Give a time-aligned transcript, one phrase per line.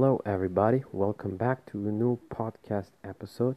[0.00, 0.84] Hello, everybody.
[0.92, 3.56] Welcome back to a new podcast episode.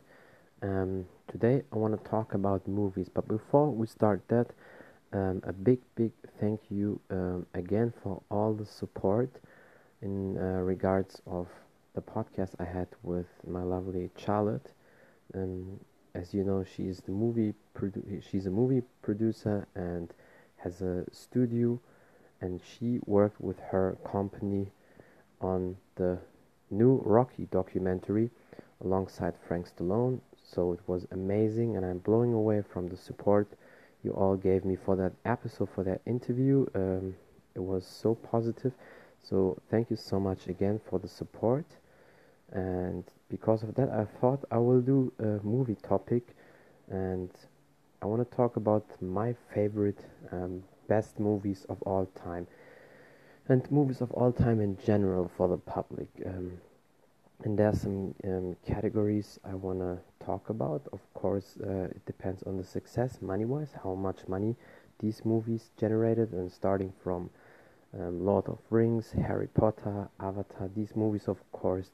[0.63, 4.47] Um, today, I want to talk about movies, but before we start that,
[5.13, 9.29] um, a big, big thank you um, again for all the support
[10.01, 11.47] in uh, regards of
[11.93, 14.71] the podcast I had with my lovely Charlotte.
[15.35, 15.79] Um,
[16.15, 20.11] as you know, she's the movie produ- she's a movie producer and
[20.57, 21.79] has a studio,
[22.41, 24.71] and she worked with her company
[25.39, 26.17] on the
[26.71, 28.31] new Rocky documentary
[28.83, 30.19] alongside Frank Stallone.
[30.43, 33.47] So it was amazing, and I'm blowing away from the support
[34.03, 36.65] you all gave me for that episode, for that interview.
[36.73, 37.15] Um,
[37.55, 38.73] it was so positive.
[39.21, 41.65] So thank you so much again for the support.
[42.51, 46.35] And because of that, I thought I will do a movie topic,
[46.89, 47.29] and
[48.01, 52.47] I want to talk about my favorite um, best movies of all time
[53.47, 56.07] and movies of all time in general for the public.
[56.25, 56.59] Um,
[57.43, 60.87] and there are some um, categories I want to talk about.
[60.93, 64.55] Of course, uh, it depends on the success, money wise, how much money
[64.99, 67.31] these movies generated, and starting from
[67.99, 71.89] um, Lord of Rings, Harry Potter, Avatar, these movies, of course,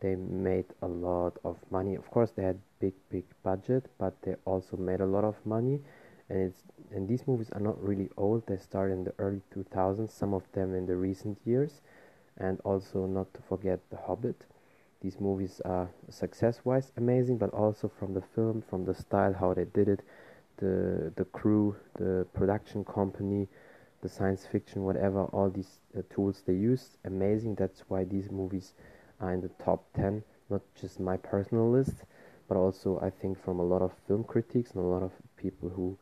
[0.00, 1.94] they made a lot of money.
[1.94, 5.80] Of course, they had big, big budget, but they also made a lot of money
[6.28, 6.62] and it's
[6.94, 10.42] and these movies are not really old they start in the early 2000s some of
[10.52, 11.80] them in the recent years
[12.36, 14.44] and also not to forget the hobbit.
[15.00, 19.54] These movies are success wise amazing but also from the film from the style how
[19.54, 20.00] they did it
[20.56, 23.48] the the crew the production company
[24.02, 27.54] the science fiction whatever all these uh, tools they used amazing.
[27.54, 28.74] That's why these movies
[29.20, 32.04] are in the top 10 not just my personal list
[32.48, 35.68] but also i think from a lot of film critics and a lot of people
[35.68, 35.98] who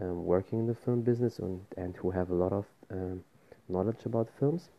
[0.00, 3.22] um, working in the film business and, and who have a lot of um,
[3.68, 4.70] knowledge about films.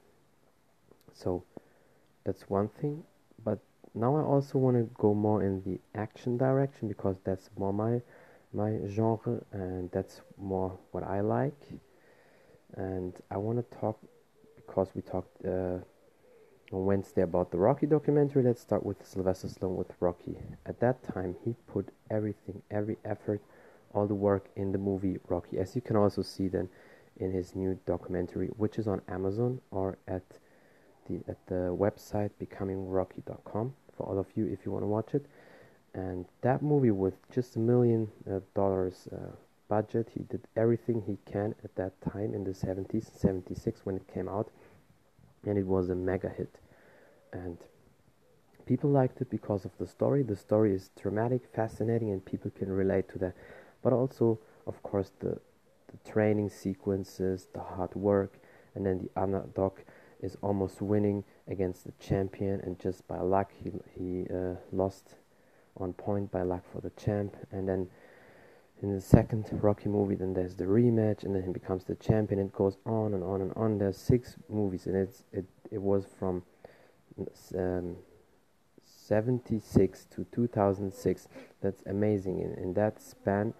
[1.14, 1.44] So
[2.24, 3.04] that's one thing.
[3.44, 3.60] But
[3.94, 8.02] now I also want to go more in the action direction because that's more my
[8.52, 11.62] my genre and that's more what I like.
[12.76, 14.00] And I want to talk
[14.56, 15.80] because we talked uh,
[16.72, 18.44] on Wednesday about the Rocky documentary.
[18.44, 20.36] Let's start with Sylvester Stallone with Rocky.
[20.66, 23.42] At that time, he put everything, every effort
[23.94, 26.70] all the work in the movie Rocky, as you can also see then
[27.18, 30.24] in his new documentary, which is on Amazon or at
[31.08, 35.26] the at the website becomingrocky.com for all of you if you want to watch it.
[35.94, 39.32] And that movie with just a million uh, dollars uh,
[39.68, 44.08] budget, he did everything he can at that time in the 70s, 76 when it
[44.08, 44.50] came out,
[45.46, 46.60] and it was a mega hit.
[47.34, 47.58] And
[48.66, 50.24] people liked it because of the story.
[50.24, 53.36] The story is dramatic, fascinating, and people can relate to that
[53.84, 55.40] but also of course the
[55.92, 58.40] the training sequences, the hard work,
[58.76, 59.80] and then the underdog
[60.22, 65.16] is almost winning against the champion, and just by luck he he uh, lost
[65.78, 67.90] on point by luck for the champ, and then
[68.82, 72.40] in the second Rocky movie, then there's the rematch, and then he becomes the champion.
[72.40, 73.78] It goes on and on and on.
[73.78, 76.44] There's six movies, and it's it it was from
[77.58, 77.98] um,
[78.86, 81.28] 76 to 2006.
[81.62, 82.40] That's amazing.
[82.40, 83.54] In in that span,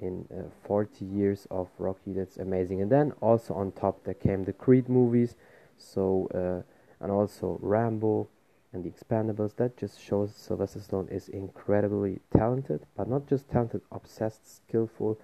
[0.00, 2.12] in uh, 40 years of Rocky.
[2.12, 2.82] That's amazing.
[2.82, 5.36] And then also on top there came the Creed movies,
[5.78, 6.62] so uh,
[7.02, 8.28] and also Rambo
[8.72, 9.56] and the Expendables.
[9.56, 15.18] That just shows Sylvester Stallone is incredibly talented, but not just talented, obsessed, skillful,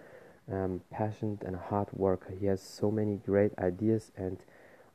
[0.51, 2.35] um, passionate, and hard worker.
[2.39, 4.39] He has so many great ideas and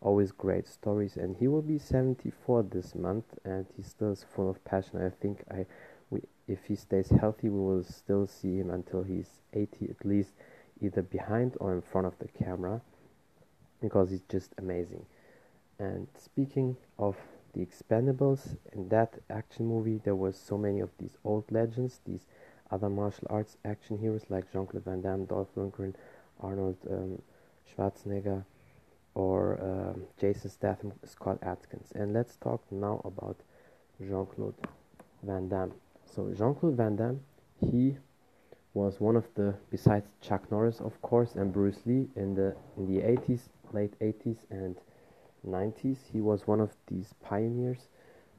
[0.02, 1.18] always great stories.
[1.18, 5.04] And he will be 74 this month, and he still is full of passion.
[5.04, 5.66] I think I
[6.10, 10.32] we, if he stays healthy, we will still see him until he's 80 at least,
[10.82, 12.82] either behind or in front of the camera,
[13.82, 15.06] because he's just amazing.
[15.80, 17.16] And speaking of
[17.54, 22.26] the Expendables, in that action movie, there were so many of these old legends, these
[22.72, 25.94] other martial arts action heroes like Jean Claude Van Damme, Dolph Lundgren,
[26.40, 27.22] Arnold um,
[27.70, 28.44] Schwarzenegger,
[29.16, 31.92] or um, Jason Statham, Scott Adkins.
[31.96, 33.38] And let's talk now about
[34.00, 34.56] Jean Claude
[35.24, 35.74] Van Damme.
[36.14, 37.20] So Jean-Claude Van Damme,
[37.60, 37.98] he
[38.74, 42.86] was one of the besides Chuck Norris, of course, and Bruce Lee in the in
[42.88, 44.78] the 80s, late 80s and
[45.48, 45.98] 90s.
[46.12, 47.90] He was one of these pioneers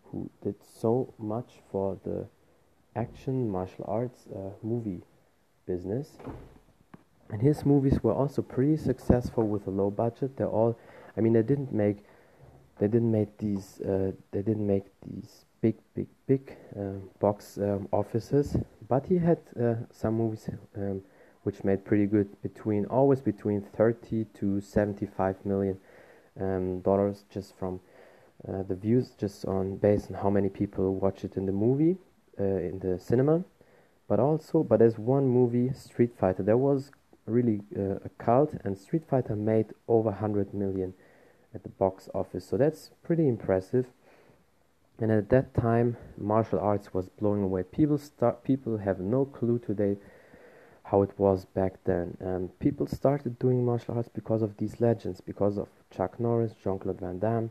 [0.04, 2.26] who did so much for the
[2.96, 5.02] action martial arts uh, movie
[5.66, 6.18] business.
[7.30, 10.36] And his movies were also pretty successful with a low budget.
[10.36, 10.78] They're all,
[11.16, 11.98] I mean, they didn't make,
[12.78, 17.88] they didn't make these, uh, they didn't make these big, big, big uh, box um,
[17.92, 18.56] offices.
[18.88, 21.02] But he had uh, some movies um,
[21.42, 25.78] which made pretty good between always between 30 to 75 million
[26.40, 27.80] um, dollars just from
[28.46, 31.96] uh, the views just on based on how many people watch it in the movie
[32.38, 33.42] uh, in the cinema
[34.08, 36.92] but also but there's one movie street fighter there was
[37.26, 40.94] really uh, a cult and street fighter made over 100 million
[41.54, 43.86] at the box office so that's pretty impressive
[45.00, 47.62] and at that time martial arts was blowing away.
[47.62, 49.96] People start people have no clue today
[50.84, 52.16] how it was back then.
[52.20, 57.00] And people started doing martial arts because of these legends because of chuck norris jean-claude
[57.00, 57.50] van damme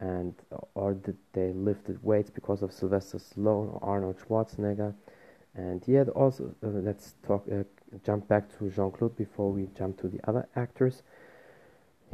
[0.00, 0.34] and
[0.74, 4.94] or did they lifted weights because of Sylvester Stallone or Arnold Schwarzenegger.
[5.54, 7.64] And had also uh, let's talk uh,
[8.04, 11.02] jump back to Jean-Claude before we jump to the other actors.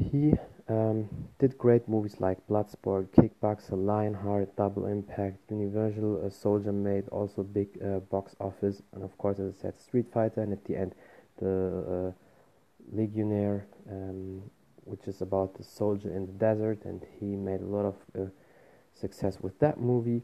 [0.01, 0.35] He
[0.69, 1.09] um,
[1.39, 7.69] did great movies like Bloodsport, Kickboxer, Lionheart, Double Impact, Universal uh, Soldier made also big
[7.83, 10.95] uh, box office and of course as I said Street Fighter and at the end
[11.39, 14.43] the uh, Legionnaire um,
[14.85, 18.27] which is about the soldier in the desert, and he made a lot of uh,
[18.93, 20.23] success with that movie.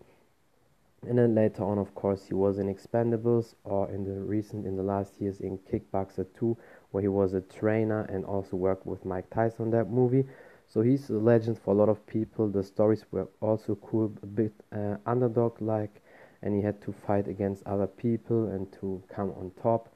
[1.03, 4.77] And then later on, of course, he was in Expendables or in the recent, in
[4.77, 6.57] the last years, in Kickboxer 2,
[6.91, 10.25] where he was a trainer and also worked with Mike Tyson on that movie.
[10.67, 12.49] So he's a legend for a lot of people.
[12.49, 16.01] The stories were also cool, a bit uh, underdog like,
[16.43, 19.89] and he had to fight against other people and to come on top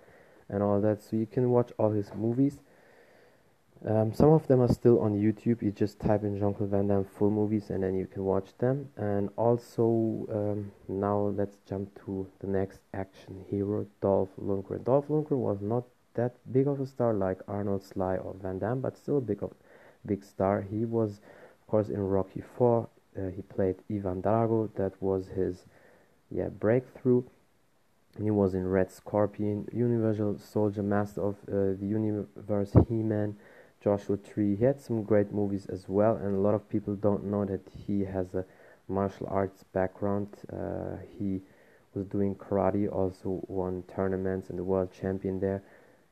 [0.48, 1.02] and all that.
[1.02, 2.58] So you can watch all his movies.
[3.86, 5.62] Um, some of them are still on YouTube.
[5.62, 8.56] You just type in Jean Claude Van Damme full movies and then you can watch
[8.58, 8.88] them.
[8.96, 14.84] And also, um, now let's jump to the next action hero, Dolph Lundgren.
[14.84, 18.80] Dolph Lundgren was not that big of a star like Arnold Sly or Van Damme,
[18.80, 19.52] but still a big, of,
[20.06, 20.62] big star.
[20.62, 21.20] He was,
[21.60, 22.88] of course, in Rocky 4.
[23.16, 24.70] Uh, he played Ivan Drago.
[24.74, 25.64] That was his
[26.30, 27.22] yeah breakthrough.
[28.20, 33.36] He was in Red Scorpion, Universal Soldier, Master of uh, the Universe, He-Man.
[33.84, 34.56] Joshua Tree.
[34.56, 37.60] He had some great movies as well, and a lot of people don't know that
[37.86, 38.46] he has a
[38.88, 40.28] martial arts background.
[40.50, 41.42] Uh, he
[41.94, 45.62] was doing karate, also won tournaments and the world champion there.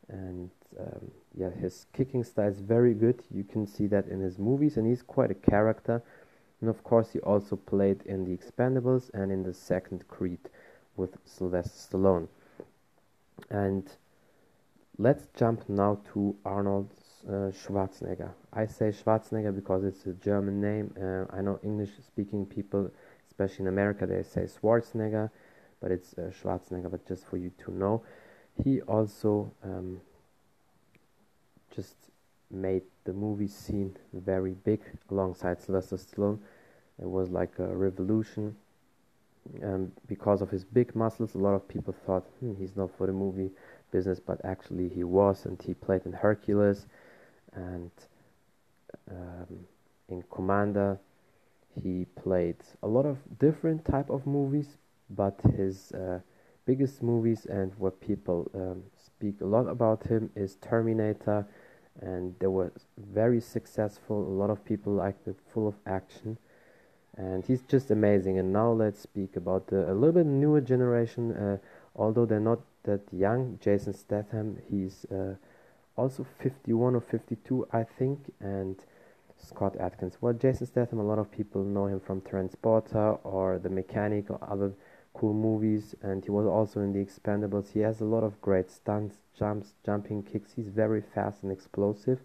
[0.09, 3.23] And um, yeah, his kicking style is very good.
[3.31, 6.03] You can see that in his movies, and he's quite a character.
[6.61, 10.39] And of course, he also played in The Expendables and in the second Creed
[10.97, 12.29] with Sylvester Stallone.
[13.51, 13.91] And
[14.99, 16.91] let's jump now to Arnold
[17.27, 18.31] uh, Schwarzenegger.
[18.53, 20.95] I say Schwarzenegger because it's a German name.
[21.01, 22.91] Uh, I know English speaking people,
[23.27, 25.31] especially in America, they say Schwarzenegger,
[25.81, 28.03] but it's uh, Schwarzenegger, but just for you to know.
[28.63, 30.01] He also um,
[31.75, 31.97] just
[32.51, 36.39] made the movie scene very big alongside Sylvester Stallone.
[37.01, 38.57] It was like a revolution.
[39.63, 43.07] Um, because of his big muscles, a lot of people thought hmm, he's not for
[43.09, 43.51] the movie
[43.91, 46.87] business, but actually he was, and he played in Hercules
[47.55, 47.91] and
[49.11, 49.67] um,
[50.09, 50.99] in Commando
[51.83, 54.77] he played a lot of different type of movies
[55.11, 56.21] but his uh,
[56.65, 61.47] biggest movies and what people um, speak a lot about him is Terminator
[62.01, 64.23] and they were very successful.
[64.23, 66.39] A lot of people liked it full of action.
[67.17, 68.39] And he's just amazing.
[68.39, 71.59] And now let's speak about the, a little bit newer generation uh,
[71.95, 73.59] although they're not that young.
[73.61, 75.35] Jason Statham he's uh,
[75.97, 78.77] also 51 or 52 I think and
[79.39, 83.69] Scott Adkins well Jason Statham a lot of people know him from Transporter or The
[83.69, 84.73] Mechanic or other
[85.15, 87.73] cool movies and he was also in The Expendables.
[87.73, 90.53] He has a lot of great stunts jumps jumping kicks.
[90.55, 92.21] He's very fast and explosive.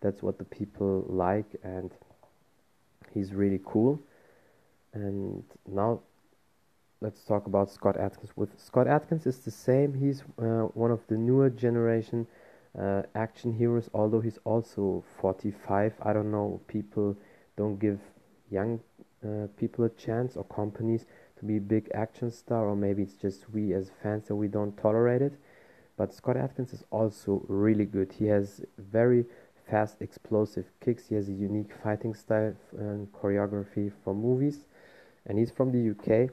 [0.00, 1.90] That's what the people like and
[3.12, 4.00] he's really cool.
[4.92, 6.00] And now
[7.00, 9.94] let's talk about Scott Adkins with Scott Adkins is the same.
[9.94, 12.26] He's uh, one of the newer generation
[12.78, 17.16] uh, action heroes although he's also 45 i don't know people
[17.56, 17.98] don't give
[18.50, 18.80] young
[19.24, 21.04] uh, people a chance or companies
[21.40, 24.48] to be a big action star or maybe it's just we as fans that we
[24.48, 25.32] don't tolerate it.
[25.96, 28.12] But scott adkins is also really good.
[28.12, 29.24] He has very
[29.68, 31.08] fast explosive kicks.
[31.08, 34.66] He has a unique fighting style and choreography for movies.
[35.26, 36.30] And he's from the uk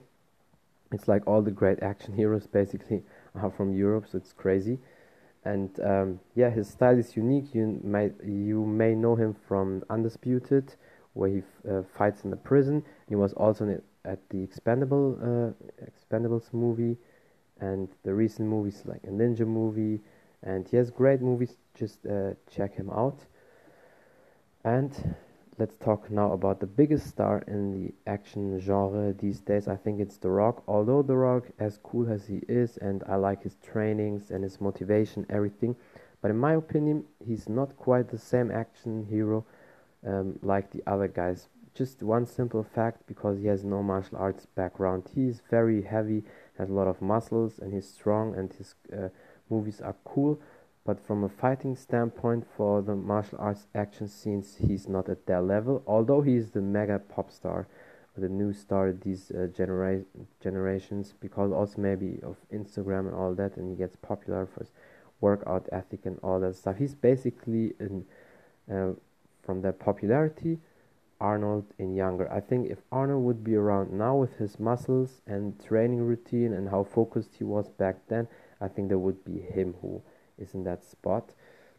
[0.94, 3.04] it's like all the great action heroes basically
[3.36, 4.80] are from europe so it's crazy.
[5.48, 7.56] And um, yeah, his style is unique.
[7.56, 10.76] You might you may know him from Undisputed,
[11.14, 12.84] where he uh, fights in the prison.
[13.08, 16.98] He was also at the Expendable uh, Expendables movie,
[17.60, 20.00] and the recent movies like a Ninja movie,
[20.44, 21.58] and he has great movies.
[21.76, 23.20] Just uh, check him out.
[24.64, 25.16] And
[25.58, 29.68] let's talk now about the biggest star in the action genre these days.
[29.68, 30.64] I think it's The Rock.
[30.68, 34.62] Although The Rock, as cool as he is, and I like his trainings and his
[34.62, 35.76] motivation, everything,
[36.22, 39.46] but in my opinion, he's not quite the same action hero
[40.06, 41.48] um, like the other guys.
[41.78, 45.10] Just one simple fact because he has no martial arts background.
[45.14, 46.24] He is very heavy,
[46.58, 49.10] has a lot of muscles, and he's strong, and his uh,
[49.50, 50.40] movies are cool.
[50.86, 55.44] But from a fighting standpoint, for the martial arts action scenes, he's not at that
[55.44, 55.84] level.
[55.86, 57.68] Although he is the mega pop star,
[58.16, 60.04] the new star these uh, genera-
[60.42, 64.72] generations, because also maybe of Instagram and all that, and he gets popular for his
[65.22, 66.78] workout ethic and all that stuff.
[66.78, 68.06] He's basically in,
[68.72, 68.94] uh,
[69.44, 70.60] from that popularity
[71.20, 72.32] Arnold in younger.
[72.32, 76.70] I think if Arnold would be around now with his muscles and training routine and
[76.70, 78.28] how focused he was back then,
[78.62, 80.02] I think that would be him who
[80.38, 81.34] is in that spot.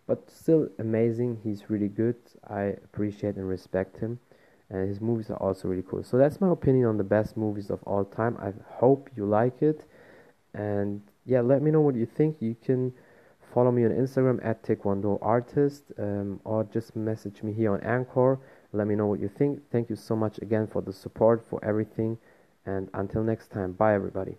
[0.07, 1.41] But still amazing.
[1.45, 2.17] He's really good.
[2.49, 4.19] I appreciate and respect him.
[4.71, 6.03] And his movies are also really cool.
[6.03, 8.37] So that's my opinion on the best movies of all time.
[8.39, 9.85] I hope you like it.
[10.55, 12.37] And yeah, let me know what you think.
[12.41, 12.93] You can
[13.53, 18.39] follow me on Instagram at Taekwondo Artist um, or just message me here on Anchor.
[18.73, 19.63] Let me know what you think.
[19.71, 22.19] Thank you so much again for the support, for everything.
[22.67, 24.37] And until next time, bye everybody.